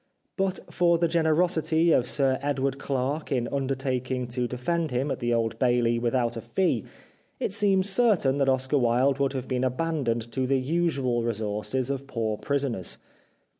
[0.35, 5.19] But for the generosity of Sir Edward Clarke in under taking to defend him at
[5.19, 6.85] the Old Bailey without a fee,
[7.39, 12.07] it seems certain that Oscar Wilde would have been abandoned to the usual resources of
[12.07, 12.97] poor prisoners.